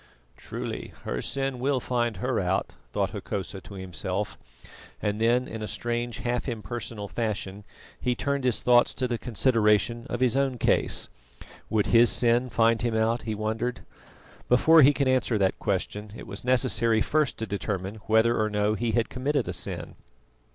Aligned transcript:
"Truly, 0.35 0.93
her 1.03 1.21
sin 1.21 1.59
will 1.59 1.79
find 1.79 2.17
her 2.17 2.39
out," 2.39 2.73
thought 2.91 3.11
Hokosa 3.11 3.61
to 3.61 3.75
himself, 3.75 4.35
and 4.99 5.21
then 5.21 5.47
in 5.47 5.61
a 5.61 5.67
strange 5.67 6.17
half 6.17 6.49
impersonal 6.49 7.07
fashion 7.07 7.63
he 7.99 8.15
turned 8.15 8.43
his 8.43 8.61
thoughts 8.61 8.95
to 8.95 9.07
the 9.07 9.19
consideration 9.19 10.07
of 10.09 10.19
his 10.19 10.35
own 10.35 10.57
case. 10.57 11.07
Would 11.69 11.85
his 11.93 12.09
sin 12.09 12.49
find 12.49 12.81
him 12.81 12.95
out? 12.95 13.21
he 13.29 13.35
wondered. 13.35 13.81
Before 14.49 14.81
he 14.81 14.91
could 14.91 15.07
answer 15.07 15.37
that 15.37 15.59
question, 15.59 16.13
it 16.15 16.25
was 16.25 16.43
necessary 16.43 17.01
first 17.03 17.37
to 17.37 17.45
determine 17.45 17.97
whether 18.07 18.41
or 18.41 18.49
no 18.49 18.73
he 18.73 18.93
had 18.93 19.07
committed 19.07 19.47
a 19.47 19.53
sin. 19.53 19.93